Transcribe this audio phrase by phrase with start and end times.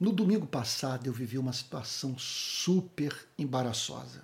[0.00, 4.22] No domingo passado eu vivi uma situação super embaraçosa.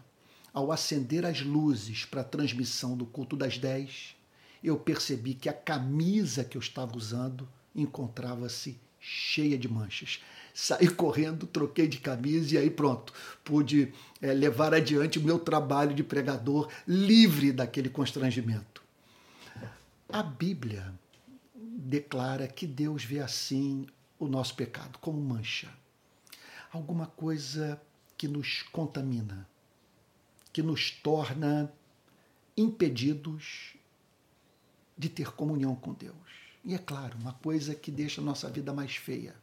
[0.51, 4.17] Ao acender as luzes para a transmissão do culto das 10,
[4.65, 10.23] eu percebi que a camisa que eu estava usando encontrava-se cheia de manchas.
[10.55, 13.13] Saí correndo, troquei de camisa e aí pronto,
[13.45, 18.83] pude é, levar adiante o meu trabalho de pregador livre daquele constrangimento.
[20.09, 20.91] A Bíblia
[21.55, 23.87] declara que Deus vê assim
[24.19, 25.73] o nosso pecado como mancha,
[26.73, 27.81] alguma coisa
[28.17, 29.49] que nos contamina,
[30.53, 31.73] que nos torna
[32.57, 33.77] impedidos
[34.97, 36.15] de ter comunhão com Deus.
[36.65, 39.37] E é claro, uma coisa que deixa a nossa vida mais feia,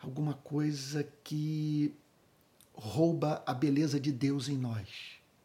[0.00, 1.94] alguma coisa que
[2.72, 4.88] rouba a beleza de Deus em nós,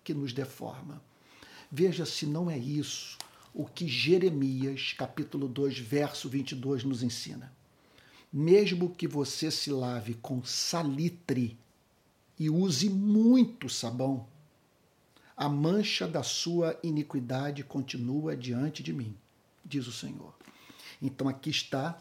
[0.03, 1.01] que nos deforma.
[1.71, 3.17] Veja se não é isso
[3.53, 7.54] o que Jeremias, capítulo 2, verso 22, nos ensina.
[8.37, 11.57] Mesmo que você se lave com salitre
[12.37, 14.27] e use muito sabão,
[15.37, 19.15] a mancha da sua iniquidade continua diante de mim,
[19.63, 20.35] diz o Senhor.
[21.01, 21.97] Então aqui está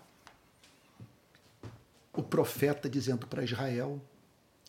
[2.12, 4.02] o profeta dizendo para Israel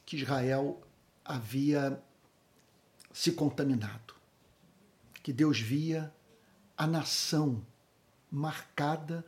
[0.05, 0.79] que Israel
[1.25, 2.00] havia
[3.11, 4.13] se contaminado,
[5.23, 6.13] que Deus via
[6.77, 7.66] a nação
[8.29, 9.25] marcada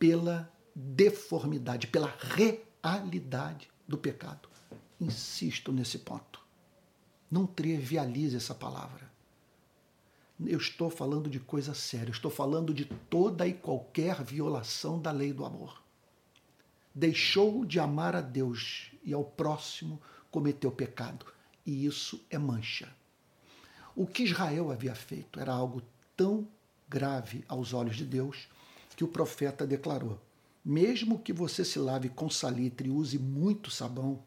[0.00, 4.48] pela deformidade, pela realidade do pecado.
[5.00, 6.40] Insisto nesse ponto.
[7.30, 9.10] Não trivialize essa palavra.
[10.46, 15.32] Eu estou falando de coisa séria, estou falando de toda e qualquer violação da lei
[15.32, 15.82] do amor.
[16.94, 21.26] Deixou de amar a Deus e ao próximo, cometeu pecado.
[21.64, 22.88] E isso é mancha.
[23.94, 25.82] O que Israel havia feito era algo
[26.16, 26.48] tão
[26.88, 28.48] grave aos olhos de Deus,
[28.96, 30.18] que o profeta declarou:
[30.64, 34.22] Mesmo que você se lave com salitre e use muito sabão,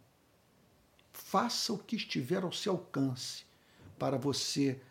[1.12, 3.44] faça o que estiver ao seu alcance
[4.00, 4.82] para você,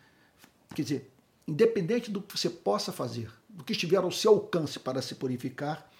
[0.74, 1.12] quer dizer,
[1.46, 5.90] independente do que você possa fazer, do que estiver ao seu alcance para se purificar,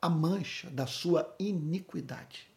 [0.00, 2.48] a mancha da sua iniquidade,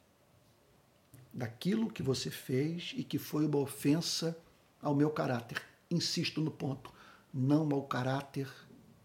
[1.33, 4.37] daquilo que você fez e que foi uma ofensa
[4.81, 5.61] ao meu caráter.
[5.89, 6.93] Insisto no ponto
[7.33, 8.49] não ao caráter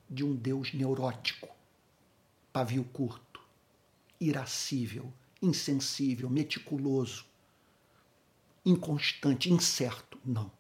[0.09, 1.49] de um Deus neurótico,
[2.53, 3.32] pavio curto,
[4.23, 7.25] irascível, insensível, meticuloso,
[8.65, 10.19] inconstante, incerto.
[10.25, 10.51] Não.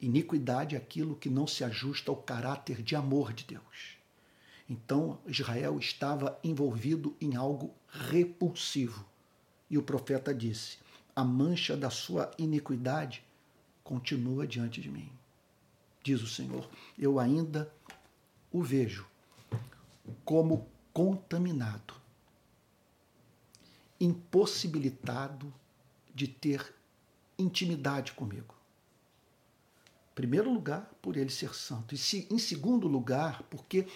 [0.00, 3.98] Iniquidade é aquilo que não se ajusta ao caráter de amor de Deus.
[4.68, 9.04] Então Israel estava envolvido em algo repulsivo.
[9.68, 10.78] E o profeta disse:
[11.14, 13.24] A mancha da sua iniquidade
[13.82, 15.10] continua diante de mim
[16.02, 17.72] diz o Senhor, eu ainda
[18.52, 19.06] o vejo
[20.24, 21.94] como contaminado,
[24.00, 25.52] impossibilitado
[26.14, 26.74] de ter
[27.38, 28.54] intimidade comigo.
[30.12, 31.94] Em primeiro lugar, por ele ser santo.
[31.94, 33.86] E se, em segundo lugar, porque,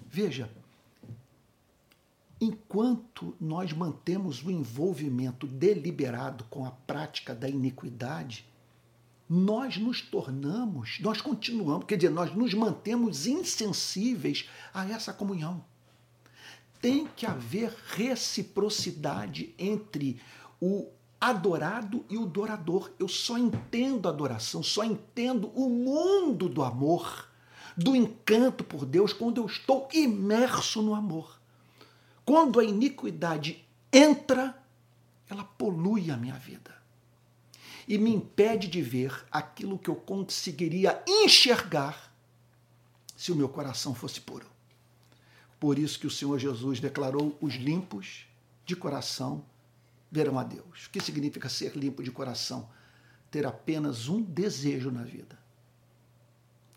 [0.00, 0.50] veja,
[2.40, 8.46] enquanto nós mantemos o envolvimento deliberado com a prática da iniquidade,
[9.28, 15.64] nós nos tornamos, nós continuamos, quer dizer, nós nos mantemos insensíveis a essa comunhão.
[16.84, 20.20] Tem que haver reciprocidade entre
[20.60, 22.92] o adorado e o adorador.
[22.98, 27.26] Eu só entendo adoração, só entendo o mundo do amor,
[27.74, 31.40] do encanto por Deus, quando eu estou imerso no amor.
[32.22, 34.54] Quando a iniquidade entra,
[35.26, 36.76] ela polui a minha vida
[37.88, 42.14] e me impede de ver aquilo que eu conseguiria enxergar
[43.16, 44.52] se o meu coração fosse puro.
[45.64, 48.26] Por isso que o Senhor Jesus declarou: os limpos
[48.66, 49.42] de coração
[50.12, 50.84] verão a Deus.
[50.84, 52.68] O que significa ser limpo de coração?
[53.30, 55.38] Ter apenas um desejo na vida.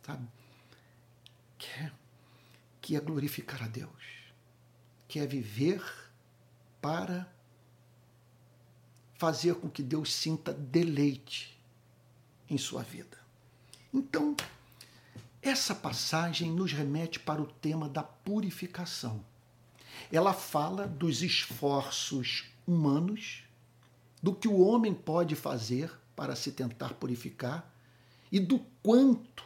[0.05, 0.25] Sabe?
[1.57, 1.91] Que é,
[2.79, 3.91] que é glorificar a Deus.
[5.05, 5.83] Que é viver
[6.79, 7.29] para
[9.15, 11.59] fazer com que Deus sinta deleite
[12.49, 13.17] em sua vida.
[13.93, 14.33] Então,
[15.47, 19.23] essa passagem nos remete para o tema da purificação.
[20.11, 23.43] Ela fala dos esforços humanos,
[24.21, 27.71] do que o homem pode fazer para se tentar purificar
[28.31, 29.45] e do quanto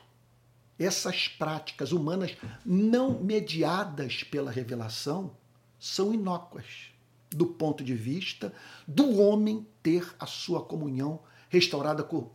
[0.80, 5.36] essas práticas humanas não mediadas pela revelação
[5.80, 6.92] são inócuas
[7.30, 8.54] do ponto de vista
[8.88, 11.20] do homem ter a sua comunhão
[11.52, 12.30] restaurada com,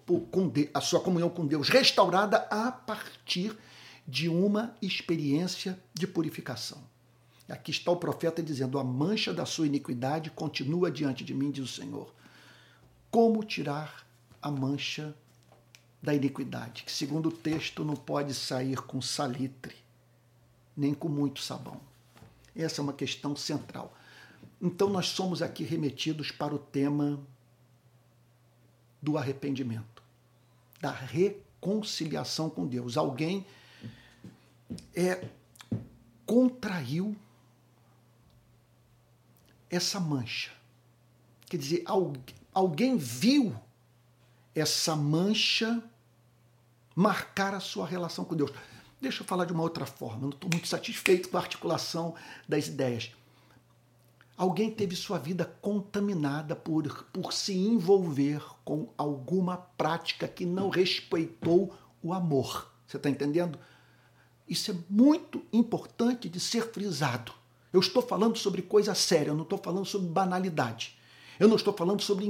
[0.74, 3.56] a sua comunhão com Deus restaurada a partir
[4.06, 6.78] de uma experiência de purificação.
[7.48, 11.64] Aqui está o profeta dizendo: A mancha da sua iniquidade continua diante de mim, diz
[11.64, 12.14] o Senhor.
[13.10, 14.06] Como tirar
[14.42, 15.16] a mancha
[16.02, 16.82] da iniquidade?
[16.82, 19.76] Que, segundo o texto, não pode sair com salitre,
[20.76, 21.80] nem com muito sabão.
[22.54, 23.96] Essa é uma questão central.
[24.60, 27.18] Então, nós somos aqui remetidos para o tema
[29.06, 30.02] do arrependimento,
[30.80, 32.96] da reconciliação com Deus.
[32.96, 33.46] Alguém
[34.92, 35.28] é,
[36.26, 37.14] contraiu
[39.70, 40.50] essa mancha.
[41.48, 41.84] Quer dizer,
[42.52, 43.54] alguém viu
[44.52, 45.80] essa mancha
[46.92, 48.50] marcar a sua relação com Deus.
[49.00, 52.16] Deixa eu falar de uma outra forma, eu não estou muito satisfeito com a articulação
[52.48, 53.12] das ideias.
[54.36, 61.74] Alguém teve sua vida contaminada por, por se envolver com alguma prática que não respeitou
[62.02, 62.70] o amor.
[62.86, 63.58] Você está entendendo?
[64.46, 67.32] Isso é muito importante de ser frisado.
[67.72, 70.96] Eu estou falando sobre coisa séria, eu não estou falando sobre banalidade.
[71.40, 72.26] Eu não estou falando sobre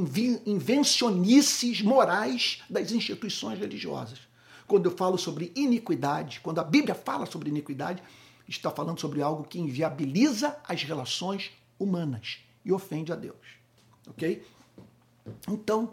[0.47, 4.21] invencionices morais das instituições religiosas.
[4.67, 8.03] Quando eu falo sobre iniquidade, quando a Bíblia fala sobre iniquidade,
[8.49, 13.59] está falando sobre algo que inviabiliza as relações humanas e ofende a Deus.
[14.07, 14.47] Ok?
[15.49, 15.93] Então,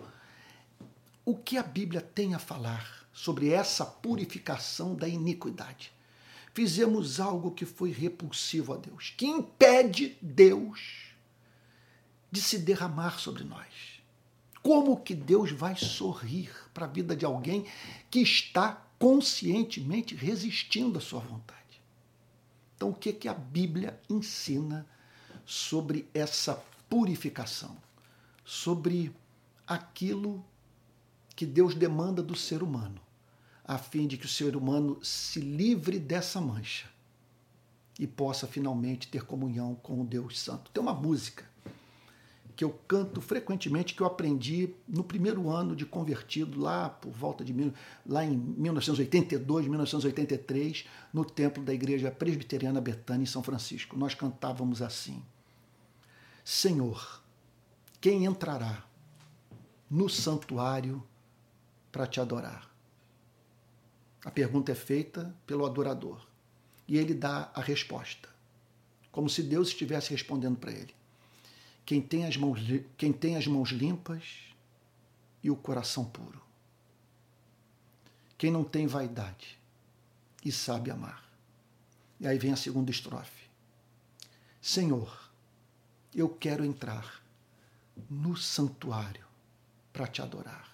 [1.26, 5.94] o que a Bíblia tem a falar sobre essa purificação da iniquidade?
[6.54, 11.14] fizemos algo que foi repulsivo a Deus, que impede Deus
[12.32, 14.02] de se derramar sobre nós.
[14.62, 17.66] Como que Deus vai sorrir para a vida de alguém
[18.10, 21.60] que está conscientemente resistindo à sua vontade?
[22.76, 24.88] Então, o que, que a Bíblia ensina
[25.46, 27.76] sobre essa purificação?
[28.46, 29.14] Sobre
[29.66, 30.44] aquilo
[31.36, 33.02] que Deus demanda do ser humano
[33.66, 36.88] a fim de que o ser humano se livre dessa mancha
[38.00, 40.72] e possa finalmente ter comunhão com o Deus Santo.
[40.72, 41.46] Tem uma música
[42.56, 47.44] que eu canto frequentemente, que eu aprendi no primeiro ano de convertido, lá por volta
[47.44, 47.74] de
[48.06, 53.98] lá em 1982, 1983, no templo da Igreja Presbiteriana Betânia, em São Francisco.
[53.98, 55.24] Nós cantávamos assim:
[56.44, 57.24] Senhor,
[58.02, 58.84] quem entrará
[59.90, 61.02] no santuário
[61.92, 62.70] para te adorar?
[64.26, 66.26] A pergunta é feita pelo adorador
[66.88, 68.30] e ele dá a resposta,
[69.12, 70.94] como se Deus estivesse respondendo para ele.
[71.86, 72.60] Quem tem, as mãos,
[72.98, 74.54] quem tem as mãos limpas
[75.42, 76.42] e o coração puro.
[78.38, 79.58] Quem não tem vaidade
[80.44, 81.24] e sabe amar.
[82.20, 83.44] E aí vem a segunda estrofe.
[84.62, 85.23] Senhor,
[86.20, 87.24] eu quero entrar
[88.10, 89.26] no santuário
[89.92, 90.72] para te adorar.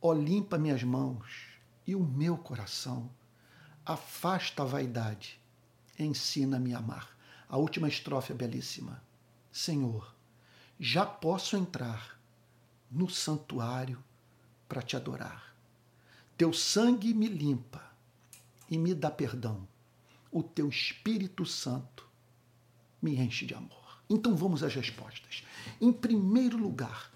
[0.00, 3.10] Ó, limpa minhas mãos e o meu coração.
[3.84, 5.40] Afasta a vaidade,
[5.98, 7.16] ensina-me a amar.
[7.48, 9.02] A última estrofe é belíssima.
[9.52, 10.14] Senhor,
[10.78, 12.18] já posso entrar
[12.90, 14.02] no santuário
[14.68, 15.54] para te adorar.
[16.36, 17.82] Teu sangue me limpa
[18.68, 19.68] e me dá perdão.
[20.32, 22.08] O teu Espírito Santo
[23.00, 23.83] me enche de amor.
[24.08, 25.42] Então vamos às respostas.
[25.80, 27.10] Em primeiro lugar,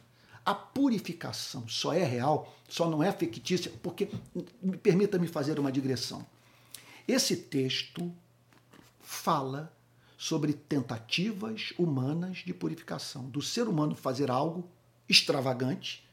[0.44, 4.08] a purificação só é real, só não é fictícia, porque,
[4.82, 6.26] permita-me fazer uma digressão.
[7.06, 8.10] Esse texto
[9.00, 9.72] fala
[10.16, 14.68] sobre tentativas humanas de purificação, do ser humano fazer algo
[15.08, 16.04] extravagante,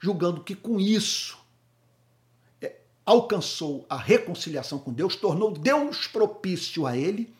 [0.00, 1.38] julgando que com isso
[2.60, 2.76] é,
[3.06, 7.34] alcançou a reconciliação com Deus, tornou Deus propício a ele,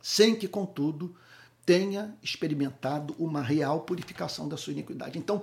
[0.00, 1.14] sem que, contudo,
[1.64, 5.18] tenha experimentado uma real purificação da sua iniquidade.
[5.18, 5.42] Então,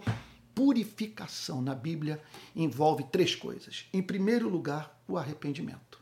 [0.53, 2.21] purificação na Bíblia
[2.55, 3.85] envolve três coisas.
[3.93, 6.01] Em primeiro lugar, o arrependimento,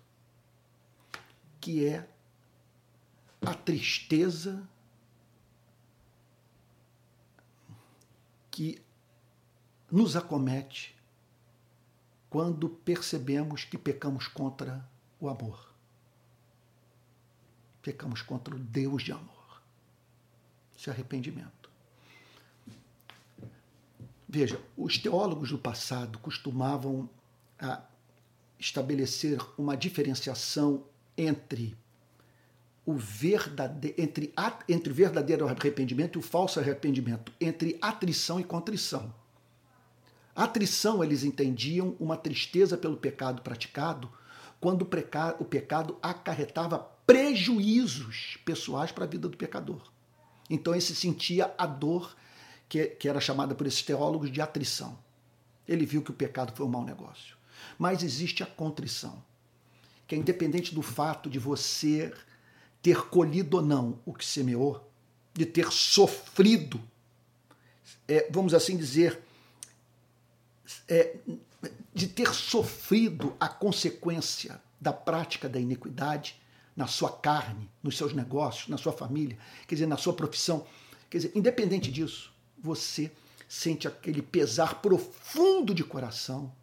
[1.62, 2.08] que é
[3.42, 4.68] a tristeza
[8.50, 8.82] que
[9.92, 10.98] nos acomete
[12.30, 14.84] quando percebemos que pecamos contra
[15.20, 15.72] o amor.
[17.82, 19.37] Pecamos contra o Deus de amor.
[20.86, 21.70] É arrependimento.
[24.28, 27.10] Veja, os teólogos do passado costumavam
[27.60, 27.82] ah,
[28.60, 30.84] estabelecer uma diferenciação
[31.18, 31.76] entre
[32.86, 34.34] o verdade, entre,
[34.70, 39.14] entre verdadeiro arrependimento e o falso arrependimento, entre atrição e contrição.
[40.36, 44.10] Atrição, eles entendiam uma tristeza pelo pecado praticado
[44.60, 49.82] quando o pecado acarretava prejuízos pessoais para a vida do pecador.
[50.50, 52.16] Então, ele se sentia a dor
[52.70, 54.98] que, que era chamada por esses teólogos de atrição.
[55.68, 57.38] Ele viu que o pecado foi um mau negócio.
[57.78, 59.24] Mas existe a contrição,
[60.08, 62.14] que é independente do fato de você
[62.82, 64.90] ter colhido ou não o que semeou,
[65.34, 66.82] de ter sofrido,
[68.08, 69.22] é, vamos assim dizer,
[70.88, 71.18] é,
[71.94, 76.40] de ter sofrido a consequência da prática da iniquidade
[76.78, 79.36] na sua carne, nos seus negócios, na sua família,
[79.68, 80.64] quer dizer, na sua profissão.
[81.10, 83.12] Quer dizer, independente disso, você
[83.50, 86.54] sente aquele pesar profundo de coração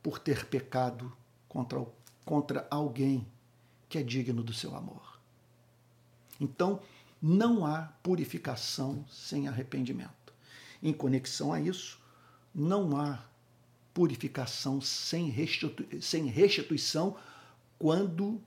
[0.00, 1.12] por ter pecado
[1.48, 1.84] contra,
[2.24, 3.26] contra alguém
[3.88, 5.18] que é digno do seu amor.
[6.40, 6.80] Então,
[7.20, 10.32] não há purificação sem arrependimento.
[10.80, 12.00] Em conexão a isso,
[12.54, 13.24] não há
[13.92, 17.16] purificação sem, restitui sem restituição
[17.78, 18.40] quando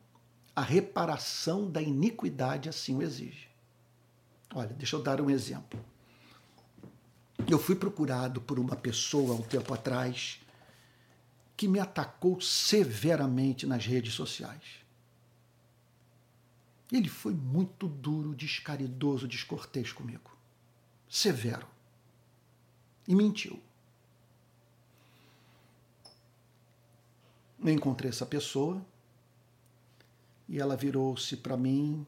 [0.55, 3.49] a reparação da iniquidade assim o exige.
[4.53, 5.83] Olha, deixa eu dar um exemplo.
[7.47, 10.39] Eu fui procurado por uma pessoa um tempo atrás
[11.57, 14.63] que me atacou severamente nas redes sociais.
[16.91, 20.37] Ele foi muito duro, descaridoso, descortês comigo.
[21.09, 21.67] Severo.
[23.07, 23.61] E mentiu.
[27.59, 28.85] Eu encontrei essa pessoa
[30.47, 32.05] e ela virou-se para mim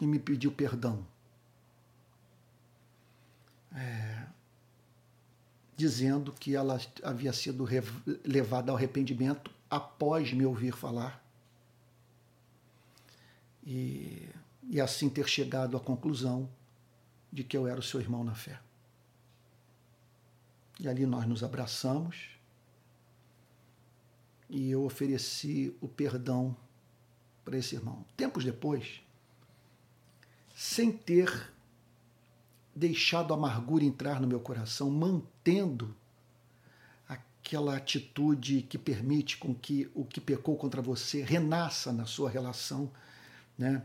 [0.00, 1.06] e me pediu perdão.
[3.74, 4.26] É,
[5.76, 7.66] dizendo que ela havia sido
[8.24, 11.22] levada ao arrependimento após me ouvir falar
[13.64, 14.28] e,
[14.68, 16.48] e assim ter chegado à conclusão
[17.30, 18.58] de que eu era o seu irmão na fé.
[20.80, 22.37] E ali nós nos abraçamos
[24.48, 26.56] e eu ofereci o perdão
[27.44, 28.04] para esse irmão.
[28.16, 29.02] Tempos depois,
[30.54, 31.52] sem ter
[32.74, 35.94] deixado a amargura entrar no meu coração, mantendo
[37.08, 42.90] aquela atitude que permite com que o que pecou contra você renasça na sua relação,
[43.56, 43.82] né,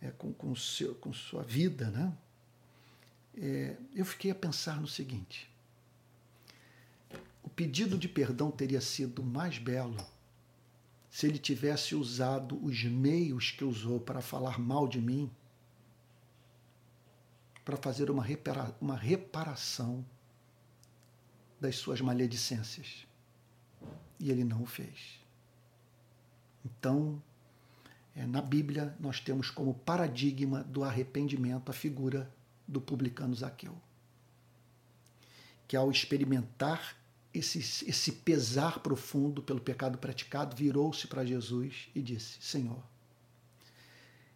[0.00, 2.12] é, com, com, seu, com sua vida, né?
[3.36, 5.50] É, eu fiquei a pensar no seguinte:
[7.54, 9.96] pedido de perdão teria sido mais belo
[11.10, 15.30] se ele tivesse usado os meios que usou para falar mal de mim,
[17.64, 20.04] para fazer uma, repara uma reparação
[21.60, 23.06] das suas maledicências.
[24.18, 25.20] E ele não o fez.
[26.64, 27.22] Então,
[28.16, 32.28] é, na Bíblia, nós temos como paradigma do arrependimento a figura
[32.66, 33.80] do publicano Zaqueu,
[35.68, 36.96] que ao experimentar
[37.34, 42.82] esse, esse pesar profundo pelo pecado praticado, virou-se para Jesus e disse: Senhor,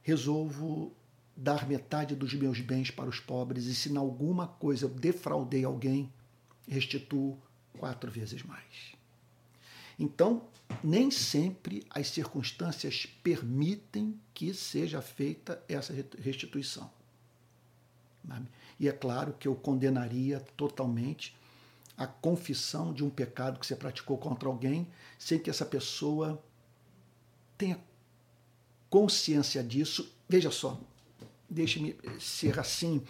[0.02, 0.92] resolvo
[1.36, 5.64] dar metade dos meus bens para os pobres, e se em alguma coisa eu defraudei
[5.64, 6.12] alguém,
[6.66, 7.38] restituo
[7.78, 8.96] quatro vezes mais.
[9.96, 10.42] Então,
[10.82, 16.90] nem sempre as circunstâncias permitem que seja feita essa restituição.
[18.78, 21.34] E é claro que eu condenaria totalmente
[21.98, 24.88] a confissão de um pecado que você praticou contra alguém,
[25.18, 26.40] sem que essa pessoa
[27.58, 27.78] tenha
[28.88, 30.14] consciência disso.
[30.28, 30.80] Veja só,
[31.50, 33.04] deixe-me ser assim,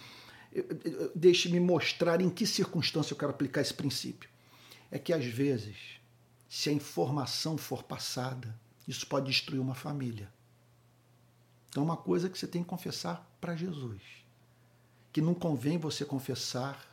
[1.13, 4.27] deixe-me mostrar em que circunstância eu quero aplicar esse princípio.
[4.89, 5.77] É que às vezes,
[6.49, 10.33] se a informação for passada, isso pode destruir uma família.
[11.69, 14.01] Então, uma coisa que você tem que confessar para Jesus,
[15.13, 16.88] que não convém você confessar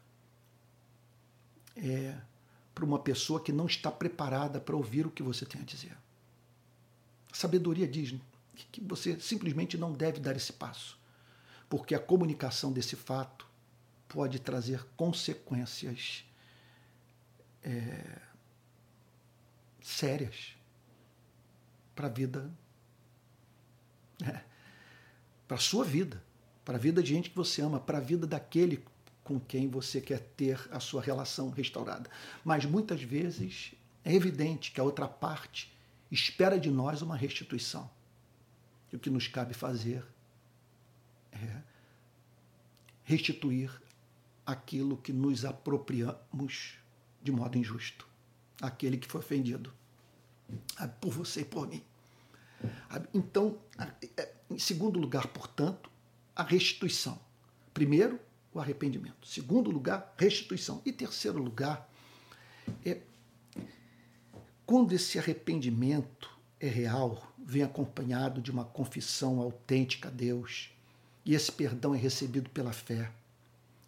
[1.76, 2.16] é,
[2.74, 5.96] para uma pessoa que não está preparada para ouvir o que você tem a dizer.
[7.30, 8.14] A sabedoria diz
[8.72, 10.98] que você simplesmente não deve dar esse passo,
[11.68, 13.46] porque a comunicação desse fato
[14.08, 16.24] pode trazer consequências
[17.62, 18.20] é,
[19.82, 20.56] sérias
[21.94, 22.50] para a vida,
[24.22, 24.40] é,
[25.46, 26.22] para a sua vida,
[26.64, 28.84] para a vida de gente que você ama, para a vida daquele
[29.26, 32.08] com quem você quer ter a sua relação restaurada.
[32.44, 35.76] Mas muitas vezes é evidente que a outra parte
[36.12, 37.90] espera de nós uma restituição.
[38.92, 40.06] E o que nos cabe fazer
[41.32, 41.60] é
[43.02, 43.68] restituir
[44.46, 46.74] aquilo que nos apropriamos
[47.20, 48.06] de modo injusto,
[48.62, 49.74] aquele que foi ofendido
[51.00, 51.82] por você e por mim.
[53.12, 53.58] Então,
[54.16, 55.90] é, em segundo lugar, portanto,
[56.34, 57.18] a restituição.
[57.74, 58.20] Primeiro,
[58.56, 59.26] o arrependimento.
[59.26, 60.80] Segundo lugar, restituição.
[60.84, 61.90] E terceiro lugar,
[62.84, 63.00] é
[64.64, 70.70] quando esse arrependimento é real, vem acompanhado de uma confissão autêntica a Deus,
[71.24, 73.12] e esse perdão é recebido pela fé.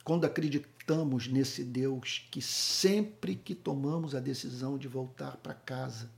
[0.04, 6.10] Quando acreditamos nesse Deus que sempre que tomamos a decisão de voltar para casa,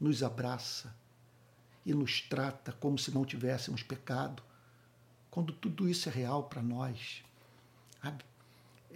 [0.00, 0.94] nos abraça
[1.84, 4.42] e nos trata como se não tivéssemos pecado,
[5.30, 7.22] quando tudo isso é real para nós,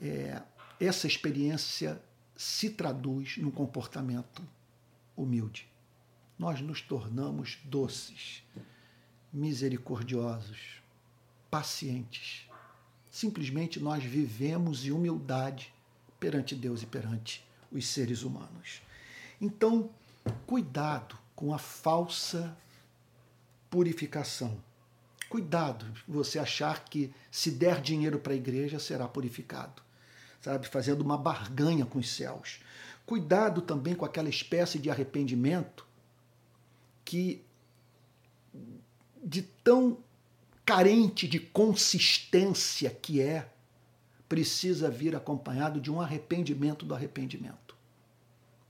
[0.01, 0.43] é,
[0.81, 2.01] essa experiência
[2.37, 4.43] se traduz num comportamento
[5.17, 5.69] humilde.
[6.39, 8.43] Nós nos tornamos doces,
[9.33, 10.83] misericordiosos,
[11.51, 12.47] pacientes.
[13.11, 15.73] Simplesmente nós vivemos em humildade
[16.21, 18.83] perante Deus e perante os seres humanos.
[19.41, 19.91] Então,
[20.47, 22.57] cuidado com a falsa
[23.71, 24.63] purificação.
[25.29, 29.83] Cuidado você achar que se der dinheiro para a igreja será purificado,
[30.41, 30.67] sabe?
[30.67, 32.61] Fazendo uma barganha com os céus.
[33.05, 35.87] Cuidado também com aquela espécie de arrependimento
[37.05, 37.45] que
[39.23, 39.99] de tão
[40.65, 43.49] carente de consistência que é,
[44.29, 47.77] precisa vir acompanhado de um arrependimento do arrependimento.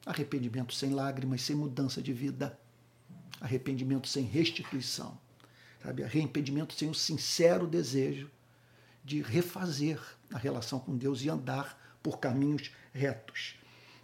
[0.05, 2.59] Arrependimento sem lágrimas, sem mudança de vida.
[3.41, 5.19] Arrependimento sem restituição.
[5.83, 6.05] Sabe?
[6.05, 8.31] Arrependimento sem o sincero desejo
[9.07, 13.55] de refazer a relação com Deus e andar por caminhos retos.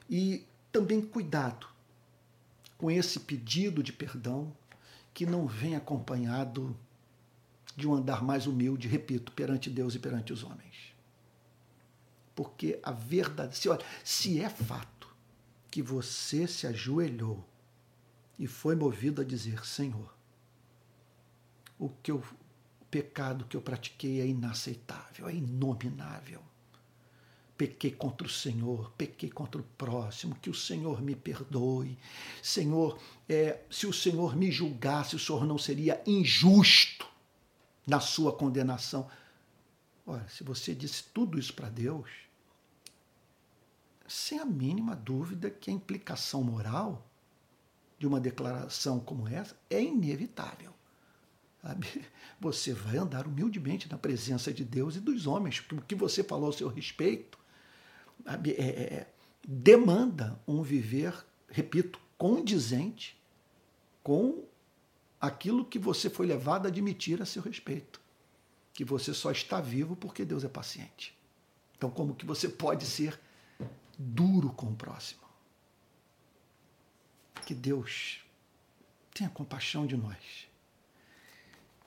[0.09, 1.67] E também cuidado
[2.79, 4.57] com esse pedido de perdão
[5.13, 6.77] que não vem acompanhado
[7.77, 10.95] de um andar mais humilde, repito, perante Deus e perante os homens.
[12.35, 15.13] Porque a verdade, se, olha, se é fato
[15.69, 17.45] que você se ajoelhou
[18.39, 20.15] e foi movido a dizer, Senhor,
[21.77, 22.23] o que eu,
[22.93, 26.43] pecado que eu pratiquei é inaceitável, é inominável.
[27.57, 31.99] Pequei contra o Senhor, pequei contra o próximo, que o Senhor me perdoe.
[32.43, 37.09] Senhor, é, se o Senhor me julgasse, o Senhor não seria injusto
[37.87, 39.09] na sua condenação.
[40.07, 42.11] Olha, se você disse tudo isso para Deus,
[44.07, 47.09] sem a mínima dúvida que a implicação moral
[47.99, 50.72] de uma declaração como essa é inevitável.
[52.41, 55.65] Você vai andar humildemente na presença de Deus e dos homens.
[55.73, 57.39] O que você falou a seu respeito
[58.25, 59.13] sabe, é, é,
[59.47, 61.15] demanda um viver,
[61.49, 63.21] repito, condizente
[64.03, 64.45] com
[65.21, 68.01] aquilo que você foi levado a admitir a seu respeito,
[68.75, 71.17] que você só está vivo porque Deus é paciente.
[71.77, 73.19] Então, como que você pode ser
[73.97, 75.23] duro com o próximo?
[77.47, 78.21] Que Deus
[79.15, 80.52] tenha compaixão de nós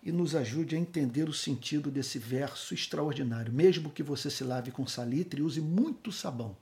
[0.06, 3.52] e nos ajude a entender o sentido desse verso extraordinário.
[3.52, 6.56] Mesmo que você se lave com salitre use muito sabão,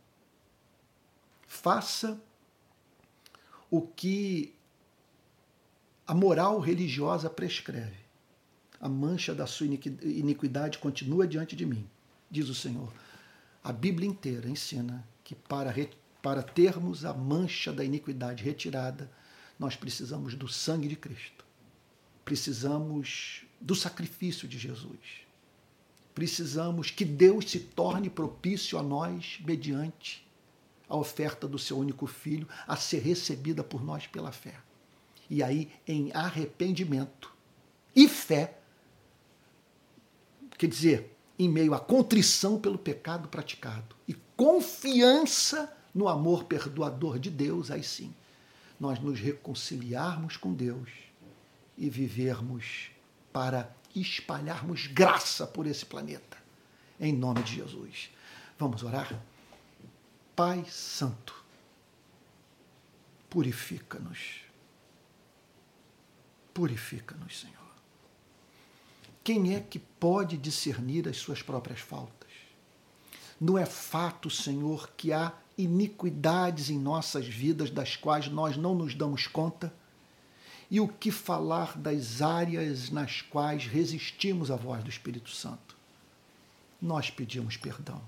[1.46, 2.18] faça
[3.70, 4.56] o que
[6.08, 8.02] a moral religiosa prescreve.
[8.80, 11.86] A mancha da sua iniquidade continua diante de mim,
[12.32, 12.94] diz o Senhor.
[13.62, 15.74] A Bíblia inteira ensina que para,
[16.22, 19.10] para termos a mancha da iniquidade retirada,
[19.58, 21.43] nós precisamos do sangue de Cristo.
[22.26, 25.24] Precisamos do sacrifício de Jesus.
[26.14, 30.26] Precisamos que Deus se torne propício a nós mediante
[30.88, 34.56] a oferta do seu único filho a ser recebida por nós pela fé
[35.30, 37.34] e aí em arrependimento
[37.96, 38.60] e fé,
[40.58, 47.30] quer dizer, em meio à contrição pelo pecado praticado e confiança no amor perdoador de
[47.30, 48.14] Deus, aí sim,
[48.80, 50.90] nós nos reconciliarmos com Deus
[51.78, 52.90] e vivermos
[53.32, 56.38] para espalharmos graça por esse planeta.
[57.00, 58.10] Em nome de Jesus.
[58.58, 59.20] Vamos orar?
[60.36, 61.34] Pai Santo,
[63.30, 64.44] purifica-nos
[66.54, 67.54] Purifica-nos, Senhor.
[69.24, 72.30] Quem é que pode discernir as suas próprias faltas?
[73.42, 78.94] Não é fato, Senhor, que há iniquidades em nossas vidas das quais nós não nos
[78.94, 79.74] damos conta?
[80.70, 85.76] E o que falar das áreas nas quais resistimos à voz do Espírito Santo?
[86.82, 88.02] Nós pedimos perdão.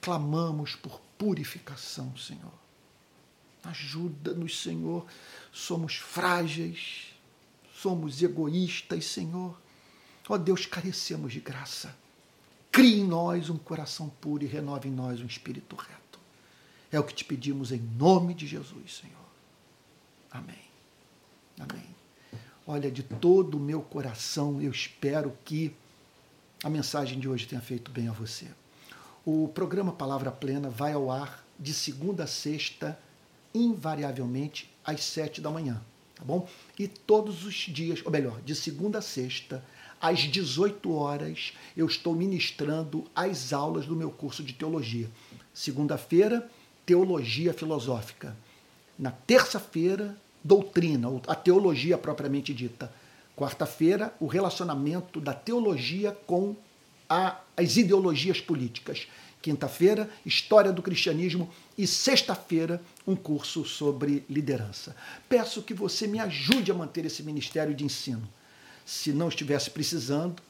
[0.00, 2.52] Clamamos por purificação, Senhor.
[3.64, 5.06] Ajuda-nos, Senhor.
[5.50, 7.14] Somos frágeis,
[7.74, 9.58] somos egoístas, Senhor.
[10.28, 11.96] Ó Deus, carecemos de graça.
[12.70, 16.18] Crie em nós um coração puro e renove em nós um espírito reto.
[16.90, 19.16] É o que te pedimos em nome de Jesus, Senhor.
[20.30, 20.73] Amém.
[21.58, 21.84] Amém.
[22.66, 25.74] Olha, de todo o meu coração, eu espero que
[26.62, 28.46] a mensagem de hoje tenha feito bem a você.
[29.24, 32.98] O programa Palavra Plena vai ao ar de segunda a sexta,
[33.54, 35.80] invariavelmente às sete da manhã
[36.14, 36.48] tá bom?
[36.78, 39.64] E todos os dias, ou melhor, de segunda a sexta,
[40.00, 45.10] às 18 horas, eu estou ministrando as aulas do meu curso de teologia.
[45.52, 46.48] Segunda-feira,
[46.86, 48.36] teologia filosófica.
[48.98, 52.92] Na terça-feira, doutrina, a teologia propriamente dita.
[53.34, 56.54] Quarta-feira, o relacionamento da teologia com
[57.08, 59.08] a, as ideologias políticas.
[59.42, 64.94] Quinta-feira, história do cristianismo e sexta-feira, um curso sobre liderança.
[65.28, 68.26] Peço que você me ajude a manter esse ministério de ensino.
[68.86, 70.42] Se não estivesse precisando,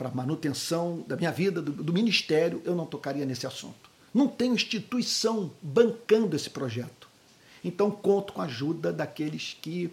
[0.00, 3.90] para manutenção da minha vida, do, do ministério, eu não tocaria nesse assunto.
[4.14, 6.99] Não tenho instituição bancando esse projeto.
[7.64, 9.90] Então, conto com a ajuda daqueles que,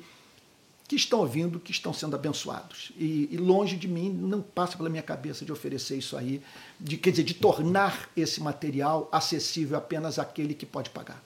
[0.87, 2.91] que estão ouvindo, que estão sendo abençoados.
[2.97, 6.41] E, e, longe de mim, não passa pela minha cabeça de oferecer isso aí,
[6.79, 11.21] de, quer dizer, de tornar esse material acessível apenas àquele que pode pagar.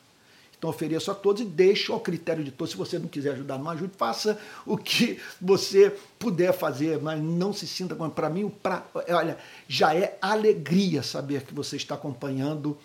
[0.62, 2.69] Então ofereço a todos e deixo ao critério de todos.
[2.69, 7.51] Se você não quiser ajudar, não ajude, faça o que você puder fazer, mas não
[7.51, 12.77] se sinta como para mim, pra, olha, já é alegria saber que você está acompanhando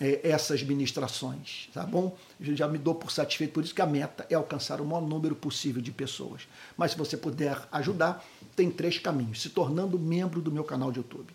[0.00, 2.16] é, essas ministrações, tá bom?
[2.40, 5.00] Eu já me dou por satisfeito, por isso que a meta é alcançar o maior
[5.00, 6.46] número possível de pessoas.
[6.76, 10.98] Mas se você puder ajudar, tem três caminhos: se tornando membro do meu canal de
[10.98, 11.34] YouTube,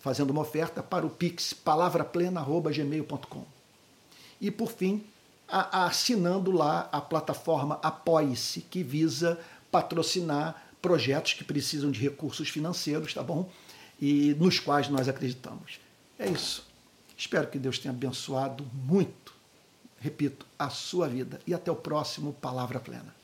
[0.00, 3.44] fazendo uma oferta para o Pix palavraplena@gmail.com
[4.40, 5.04] e, por fim,
[5.48, 9.38] a, assinando lá a plataforma Apoie-se, que visa
[9.70, 13.50] patrocinar projetos que precisam de recursos financeiros, tá bom?
[14.00, 15.80] E nos quais nós acreditamos.
[16.18, 16.73] É isso.
[17.16, 19.32] Espero que Deus tenha abençoado muito,
[20.00, 21.40] repito, a sua vida.
[21.46, 23.14] E até o próximo Palavra Plena.